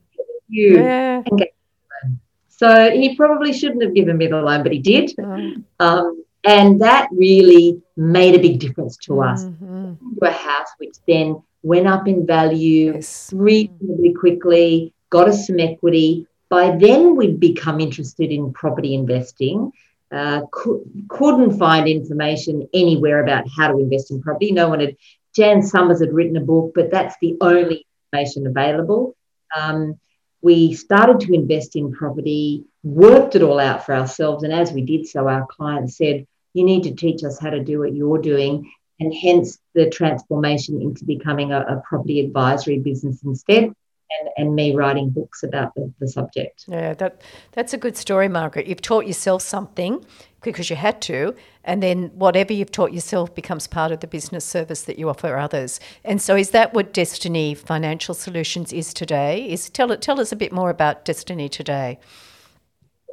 [0.48, 0.78] you?
[0.78, 1.24] Yeah.
[2.48, 5.14] So he probably shouldn't have given me the loan, but he did.
[5.18, 5.64] Mm.
[5.80, 9.46] Um, and that really made a big difference to us.
[9.46, 9.94] Mm-hmm.
[10.20, 13.32] To a house which then went up in value yes.
[13.34, 16.28] reasonably quickly, got us some equity.
[16.54, 19.72] By then, we'd become interested in property investing.
[20.12, 24.52] Uh, could, couldn't find information anywhere about how to invest in property.
[24.52, 24.96] No one had.
[25.36, 29.16] Jan Somers had written a book, but that's the only information available.
[29.58, 30.00] Um,
[30.44, 34.84] we started to invest in property, worked it all out for ourselves, and as we
[34.84, 38.22] did so, our clients said, "You need to teach us how to do what you're
[38.22, 43.74] doing." and hence the transformation into becoming a, a property advisory business instead.
[44.20, 46.66] And, and, me writing books about the, the subject.
[46.68, 47.22] Yeah, that
[47.54, 48.68] that's a good story, Margaret.
[48.68, 50.06] You've taught yourself something
[50.44, 54.46] because you had to, and then whatever you've taught yourself becomes part of the business
[54.46, 55.80] service that you offer others.
[56.04, 59.50] And so, is that what Destiny Financial Solutions is today?
[59.50, 61.98] Is tell tell us a bit more about Destiny today.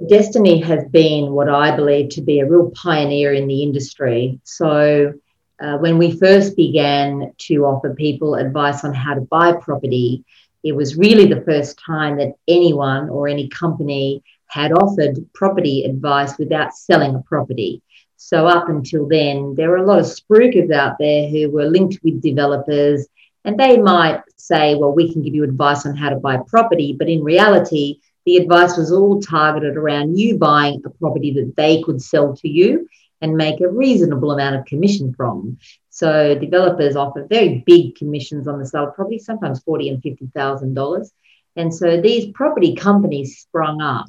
[0.09, 4.41] Destiny has been what I believe to be a real pioneer in the industry.
[4.45, 5.13] So
[5.61, 10.25] uh, when we first began to offer people advice on how to buy property,
[10.63, 16.37] it was really the first time that anyone or any company had offered property advice
[16.39, 17.83] without selling a property.
[18.17, 22.01] So, up until then, there were a lot of spruikers out there who were linked
[22.03, 23.07] with developers,
[23.45, 26.95] and they might say, Well, we can give you advice on how to buy property.
[26.99, 31.83] But in reality, the advice was all targeted around you buying a property that they
[31.83, 32.87] could sell to you
[33.21, 35.59] and make a reasonable amount of commission from.
[35.91, 40.27] So developers offer very big commissions on the sale of property, sometimes forty and fifty
[40.35, 41.13] thousand dollars.
[41.57, 44.07] And so these property companies sprung up.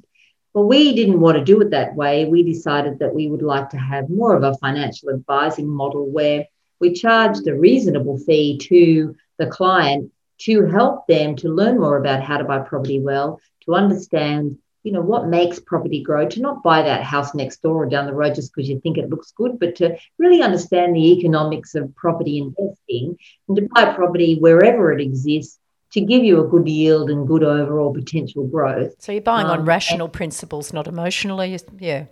[0.53, 2.25] But we didn't want to do it that way.
[2.25, 6.45] We decided that we would like to have more of a financial advising model where
[6.79, 12.23] we charged a reasonable fee to the client to help them to learn more about
[12.23, 16.27] how to buy property well, to understand you know what makes property grow?
[16.27, 18.97] To not buy that house next door or down the road just because you think
[18.97, 23.17] it looks good but to really understand the economics of property investing
[23.47, 25.59] and to buy property wherever it exists
[25.91, 28.95] to give you a good yield and good overall potential growth.
[28.99, 32.05] So you're buying um, on rational principles not emotionally yeah.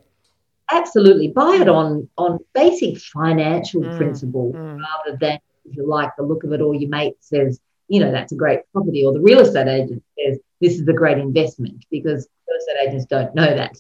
[0.72, 1.30] Absolutely.
[1.30, 4.80] Buy it on on basic financial mm, principles mm.
[4.80, 8.12] rather than if you like the look of it or your mate says you know
[8.12, 11.86] that's a great property or the real estate agent says this is a great investment
[11.90, 13.78] because real estate agents don't know that.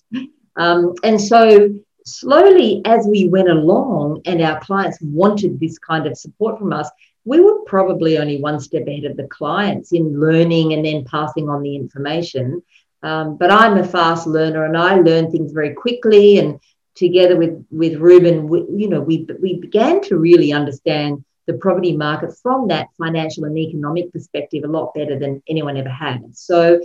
[0.55, 1.69] Um, and so
[2.05, 6.89] slowly as we went along and our clients wanted this kind of support from us,
[7.25, 11.49] we were probably only one step ahead of the clients in learning and then passing
[11.49, 12.61] on the information.
[13.03, 16.39] Um, but I'm a fast learner and I learn things very quickly.
[16.39, 16.59] And
[16.95, 21.95] together with, with Ruben, we, you know, we, we began to really understand the property
[21.95, 26.35] market from that financial and economic perspective a lot better than anyone ever had.
[26.35, 26.79] So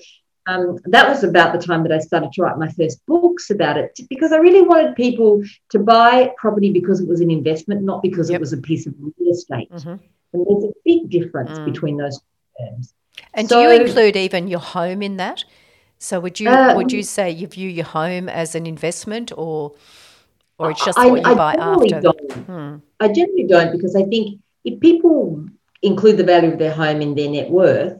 [0.46, 3.78] um, that was about the time that I started to write my first books about
[3.78, 8.02] it because I really wanted people to buy property because it was an investment, not
[8.02, 8.38] because yep.
[8.38, 9.70] it was a piece of real estate.
[9.70, 9.88] Mm-hmm.
[9.88, 11.64] And there's a big difference mm.
[11.64, 12.20] between those
[12.60, 12.92] terms.
[13.32, 15.44] And so, do you include even your home in that?
[15.98, 19.72] So would you uh, would you say you view your home as an investment or
[20.58, 22.10] or it's just I, what you I buy after?
[22.42, 22.76] Hmm.
[23.00, 25.46] I generally don't because I think if people
[25.82, 27.98] include the value of their home in their net worth,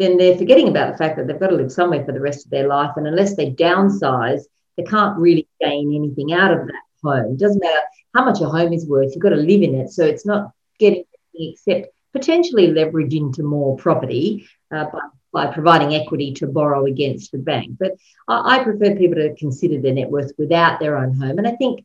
[0.00, 2.46] then they're forgetting about the fact that they've got to live somewhere for the rest
[2.46, 2.92] of their life.
[2.96, 4.40] And unless they downsize,
[4.78, 7.34] they can't really gain anything out of that home.
[7.34, 7.82] It doesn't matter
[8.14, 9.90] how much a home is worth, you've got to live in it.
[9.90, 15.00] So it's not getting except potentially leverage into more property uh, by,
[15.32, 17.76] by, providing equity to borrow against the bank.
[17.78, 17.92] But
[18.26, 21.36] I, I prefer people to consider their net worth without their own home.
[21.36, 21.84] And I think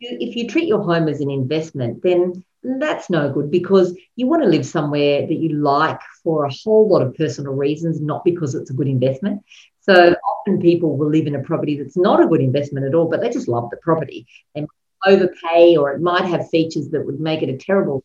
[0.00, 4.42] if you treat your home as an investment, then that's no good because you want
[4.42, 8.54] to live somewhere that you like for a whole lot of personal reasons, not because
[8.54, 9.42] it's a good investment.
[9.80, 13.08] So often people will live in a property that's not a good investment at all,
[13.08, 14.26] but they just love the property.
[14.54, 14.66] They
[15.06, 18.04] overpay or it might have features that would make it a terrible,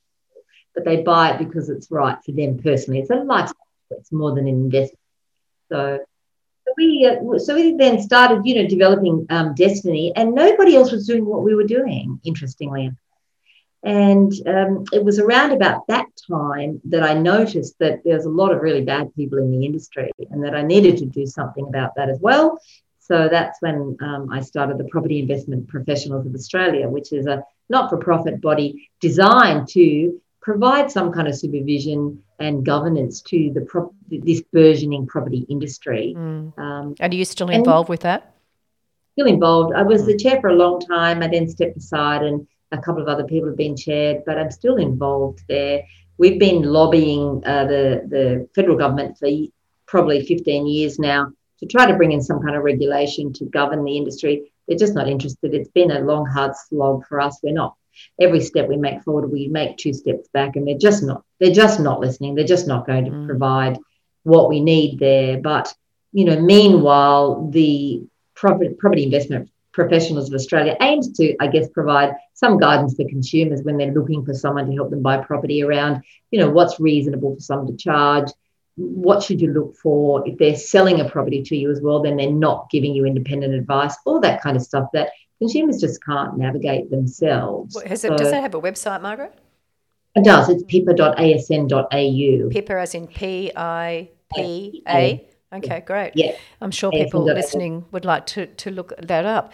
[0.74, 3.00] but they buy it because it's right for them personally.
[3.00, 3.56] It's a lifestyle,
[3.92, 5.00] it's more than an investment.
[5.70, 6.00] So
[6.78, 11.06] we uh, so we then started, you know, developing um, Destiny, and nobody else was
[11.06, 12.20] doing what we were doing.
[12.24, 12.92] Interestingly,
[13.84, 18.52] and um, it was around about that time that I noticed that there's a lot
[18.52, 21.96] of really bad people in the industry, and that I needed to do something about
[21.96, 22.60] that as well.
[23.00, 27.44] So that's when um, I started the Property Investment Professionals of Australia, which is a
[27.70, 34.42] not-for-profit body designed to provide some kind of supervision and governance to the prop- this
[34.54, 36.16] burgeoning property industry.
[36.18, 36.58] Mm.
[36.58, 38.34] Um, and are you still involved with that?
[39.14, 39.74] Still involved.
[39.74, 41.24] I was the chair for a long time.
[41.24, 44.52] I then stepped aside, and a couple of other people have been chaired, but I'm
[44.52, 45.84] still involved there.
[46.18, 49.30] We've been lobbying uh, the the federal government for
[49.86, 53.84] probably 15 years now to try to bring in some kind of regulation to govern
[53.84, 54.52] the industry.
[54.68, 55.54] They're just not interested.
[55.54, 57.40] It's been a long, hard slog for us.
[57.42, 57.76] We're not
[58.20, 61.54] every step we make forward, we make two steps back, and they're just not they're
[61.54, 62.36] just not listening.
[62.36, 63.28] They're just not going to mm.
[63.28, 63.78] provide
[64.24, 65.40] what we need there.
[65.40, 65.74] But
[66.12, 68.04] you know, meanwhile, the
[68.36, 73.62] property, property investment professionals of Australia aims to, I guess, provide some guidance for consumers
[73.62, 76.02] when they're looking for someone to help them buy property around,
[76.32, 78.30] you know, what's reasonable for someone to charge,
[78.76, 82.18] what should you look for if they're selling a property to you as well, then
[82.18, 86.38] they're not giving you independent advice, all that kind of stuff that consumers just can't
[86.40, 87.78] navigate themselves.
[87.86, 89.34] It, so, does it have a website, Margaret?
[90.16, 90.50] It does.
[90.50, 92.50] It's pipa.asn.au.
[92.50, 95.24] Pippa as in P I P A.
[95.54, 96.14] Okay, great.
[96.16, 96.32] Yeah.
[96.62, 99.54] I'm sure people listening would like to, to look that up.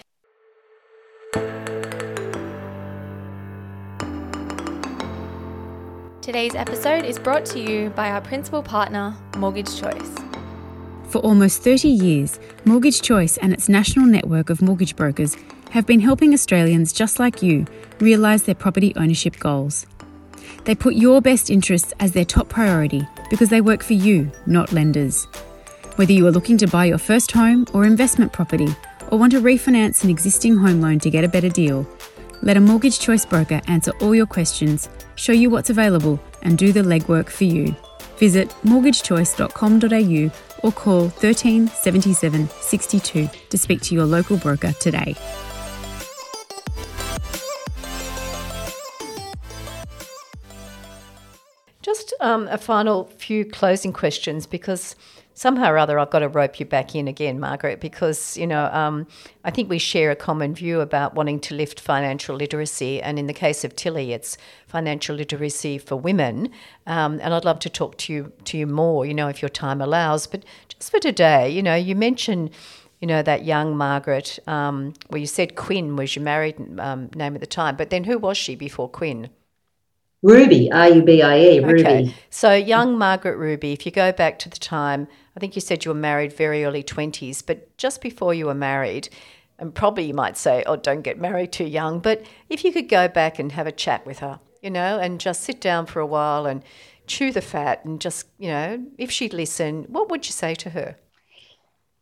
[6.24, 10.16] Today's episode is brought to you by our principal partner, Mortgage Choice.
[11.10, 15.36] For almost 30 years, Mortgage Choice and its national network of mortgage brokers
[15.72, 17.66] have been helping Australians just like you
[18.00, 19.86] realise their property ownership goals.
[20.64, 24.72] They put your best interests as their top priority because they work for you, not
[24.72, 25.26] lenders.
[25.98, 28.74] Whether you are looking to buy your first home or investment property,
[29.12, 31.86] or want to refinance an existing home loan to get a better deal,
[32.42, 36.72] let a mortgage choice broker answer all your questions, show you what's available, and do
[36.72, 37.76] the legwork for you.
[38.18, 40.32] Visit mortgagechoice.com.au
[40.64, 45.16] or call 13 77 62 to speak to your local broker today.
[51.84, 54.96] Just um, a final few closing questions because
[55.34, 58.68] somehow or other I've got to rope you back in again, Margaret, because, you know,
[58.68, 59.06] um,
[59.44, 63.02] I think we share a common view about wanting to lift financial literacy.
[63.02, 66.52] And in the case of Tilly, it's financial literacy for women.
[66.88, 69.50] Um, and I'd love to talk to you, to you more, you know, if your
[69.50, 70.26] time allows.
[70.26, 72.52] But just for today, you know, you mentioned
[73.02, 77.36] you know, that young Margaret, um, well, you said Quinn was your married um, name
[77.36, 79.30] at the time, but then who was she before Quinn?
[80.24, 81.82] Rubie, R U B I E, Rubie.
[81.82, 82.16] Okay.
[82.30, 85.84] So, young Margaret Rubie, if you go back to the time, I think you said
[85.84, 89.10] you were married very early 20s, but just before you were married,
[89.60, 92.88] and probably you might say, oh, don't get married too young, but if you could
[92.88, 96.00] go back and have a chat with her, you know, and just sit down for
[96.00, 96.64] a while and
[97.06, 100.70] chew the fat and just, you know, if she'd listen, what would you say to
[100.70, 100.96] her?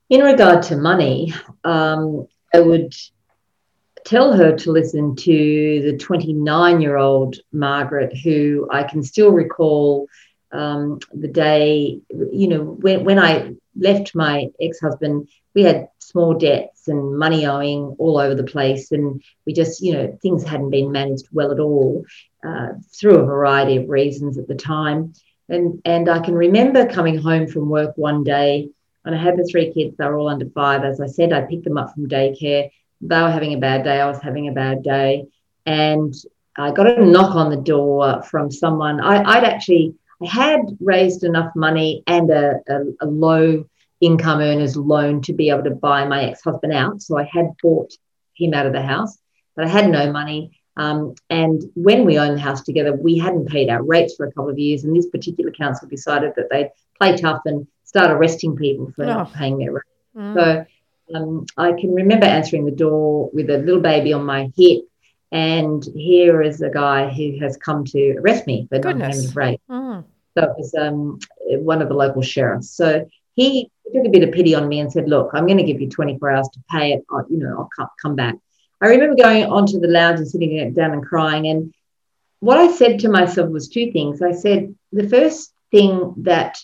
[0.10, 2.94] In regard to money, um, I would
[4.12, 10.08] tell her to listen to the 29 year old Margaret, who I can still recall
[10.52, 16.34] um, the day, you know, when, when I left my ex husband, we had small
[16.34, 18.92] debts and money owing all over the place.
[18.92, 22.04] And we just, you know, things hadn't been managed well at all
[22.46, 25.14] uh, through a variety of reasons at the time.
[25.48, 28.72] And, and I can remember coming home from work one day
[29.06, 30.84] and I had the three kids, they were all under five.
[30.84, 32.70] As I said, I picked them up from daycare.
[33.02, 34.00] They were having a bad day.
[34.00, 35.26] I was having a bad day.
[35.66, 36.14] And
[36.58, 39.00] I got a knock on the door from someone.
[39.00, 43.66] I, would actually I had raised enough money and a, a, a low
[44.02, 47.02] income earners loan to be able to buy my ex-husband out.
[47.02, 47.94] So I had bought
[48.36, 49.18] him out of the house,
[49.56, 50.60] but I had no money.
[50.78, 54.32] Um, and when we owned the house together, we hadn't paid our rates for a
[54.32, 54.84] couple of years.
[54.84, 59.08] And this particular council decided that they'd play tough and start arresting people for oh.
[59.08, 59.86] not paying their rent.
[60.16, 60.34] Mm.
[60.34, 60.66] So
[61.14, 64.82] um, I can remember answering the door with a little baby on my hip,
[65.32, 69.62] and here is a guy who has come to arrest me for paying the rent.
[69.70, 70.04] Mm.
[70.38, 71.20] So it was um,
[71.64, 72.72] one of the local sheriffs.
[72.72, 75.64] So he took a bit of pity on me and said, "Look, I'm going to
[75.64, 77.06] give you 24 hours to pay it.
[77.12, 78.36] I'll, you know, I'll come, come back."
[78.82, 81.48] I remember going onto the lounge and sitting down and crying.
[81.48, 81.74] And
[82.40, 84.22] what I said to myself was two things.
[84.22, 86.58] I said, the first thing that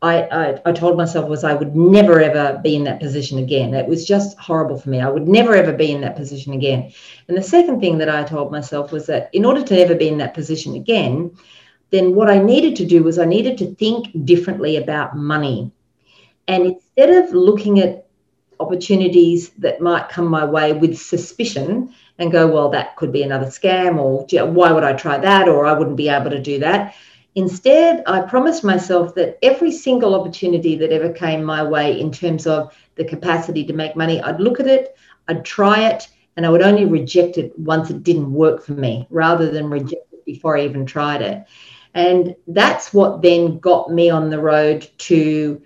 [0.00, 3.74] I, I, I, told myself was I would never ever be in that position again.
[3.74, 5.00] It was just horrible for me.
[5.00, 6.92] I would never ever be in that position again.
[7.26, 10.08] And the second thing that I told myself was that in order to never be
[10.08, 11.36] in that position again,
[11.90, 15.72] then what I needed to do was I needed to think differently about money.
[16.46, 18.06] And instead of looking at
[18.60, 23.46] opportunities that might come my way with suspicion and go, well, that could be another
[23.46, 26.94] scam, or why would I try that, or I wouldn't be able to do that
[27.38, 32.48] Instead, I promised myself that every single opportunity that ever came my way in terms
[32.48, 34.96] of the capacity to make money, I'd look at it,
[35.28, 39.06] I'd try it, and I would only reject it once it didn't work for me
[39.10, 41.44] rather than reject it before I even tried it.
[41.94, 45.62] And that's what then got me on the road to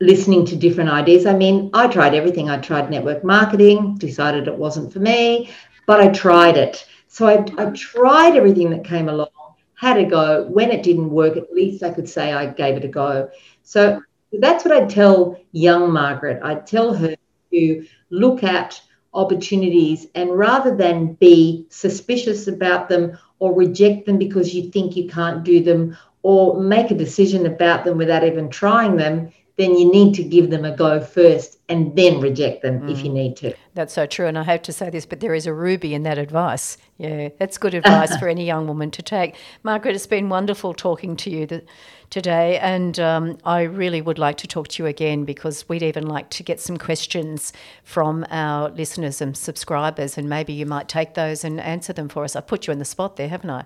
[0.00, 1.26] listening to different ideas.
[1.26, 2.50] I mean, I tried everything.
[2.50, 5.50] I tried network marketing, decided it wasn't for me,
[5.86, 6.84] but I tried it.
[7.06, 9.28] So I, I tried everything that came along
[9.76, 10.46] had a go.
[10.50, 13.30] When it didn't work, at least I could say I gave it a go.
[13.62, 14.00] So
[14.32, 16.40] that's what I'd tell young Margaret.
[16.42, 17.14] I'd tell her
[17.52, 18.80] to look at
[19.12, 25.08] opportunities and rather than be suspicious about them or reject them because you think you
[25.08, 29.90] can't do them or make a decision about them without even trying them, then you
[29.90, 32.90] need to give them a go first and then reject them mm.
[32.90, 33.14] if you mm.
[33.14, 33.54] need to.
[33.74, 34.26] That's so true.
[34.26, 36.76] And I hate to say this, but there is a ruby in that advice.
[36.98, 39.36] Yeah, that's good advice for any young woman to take.
[39.62, 41.62] Margaret, it's been wonderful talking to you
[42.10, 42.58] today.
[42.58, 46.30] And um, I really would like to talk to you again because we'd even like
[46.30, 47.52] to get some questions
[47.82, 50.18] from our listeners and subscribers.
[50.18, 52.36] And maybe you might take those and answer them for us.
[52.36, 53.64] I put you in the spot there, haven't I?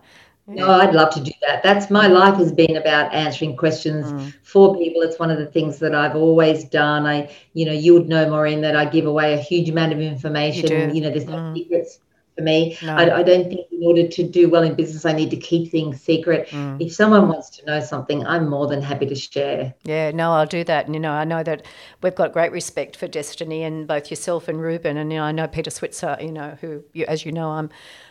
[0.49, 1.63] No, I'd love to do that.
[1.63, 4.33] That's my life has been about answering questions mm.
[4.43, 5.03] for people.
[5.03, 7.07] It's one of the things that I've always done.
[7.07, 10.01] I, you know, you would know, Maureen, that I give away a huge amount of
[10.01, 10.73] information.
[10.73, 11.55] You, you know, there's no mm.
[11.55, 11.99] secrets
[12.39, 12.79] for me.
[12.83, 12.95] No.
[12.95, 15.71] I, I, don't think in order to do well in business, I need to keep
[15.71, 16.49] things secret.
[16.49, 16.81] Mm.
[16.81, 19.75] If someone wants to know something, I'm more than happy to share.
[19.83, 20.87] Yeah, no, I'll do that.
[20.87, 21.67] And, you know, I know that
[22.03, 24.97] we've got great respect for Destiny and both yourself and Ruben.
[24.97, 27.71] And, you know, I know Peter Switzer, you know, who, you, as you know, I'm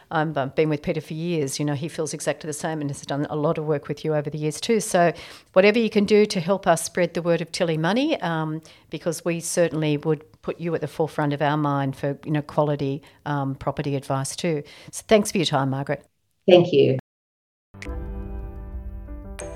[0.10, 1.60] I've um, been with Peter for years.
[1.60, 4.06] You know, he feels exactly the same and has done a lot of work with
[4.06, 4.80] you over the years too.
[4.80, 5.12] So,
[5.54, 9.26] whatever you can do to help us spread the word of Tilly Money, um, because
[9.26, 13.02] we certainly would put you at the forefront of our mind for you know quality
[13.26, 14.64] um, property advice too.
[14.92, 16.06] So, thanks for your time, Margaret.
[16.50, 16.98] Thank you.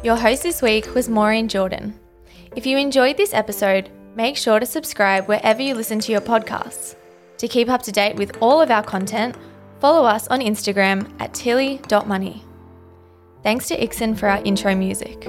[0.04, 1.98] Your host this week was Maureen Jordan.
[2.58, 6.96] If you enjoyed this episode, make sure to subscribe wherever you listen to your podcasts.
[7.38, 9.38] To keep up to date with all of our content
[9.80, 12.44] follow us on Instagram at tilly.money.
[13.44, 15.28] Thanks to Ixon for our intro music.